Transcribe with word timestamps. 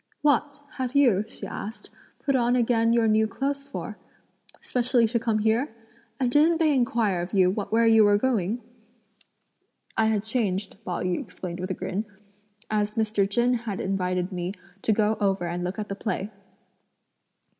"What! 0.23 0.61
have 0.79 0.95
you," 0.95 1.23
she 1.27 1.45
asked, 1.45 1.91
"put 2.25 2.35
on 2.35 2.55
again 2.55 2.91
your 2.91 3.07
new 3.07 3.27
clothes 3.27 3.69
for? 3.69 3.99
specially 4.59 5.05
to 5.07 5.19
come 5.19 5.37
here? 5.37 5.75
and 6.19 6.31
didn't 6.31 6.57
they 6.57 6.73
inquire 6.73 7.21
of 7.21 7.33
you 7.33 7.51
where 7.51 7.85
you 7.85 8.03
were 8.03 8.17
going?" 8.17 8.63
"I 9.95 10.05
had 10.07 10.23
changed," 10.23 10.75
Pao 10.83 11.03
yü 11.03 11.19
explained 11.19 11.59
with 11.59 11.69
a 11.69 11.75
grin, 11.75 12.05
"as 12.71 12.95
Mr. 12.95 13.29
Chen 13.29 13.53
had 13.53 13.79
invited 13.79 14.31
me 14.31 14.53
to 14.81 14.91
go 14.91 15.17
over 15.21 15.45
and 15.45 15.63
look 15.63 15.77
at 15.77 15.87
the 15.87 15.95
play." 15.95 16.31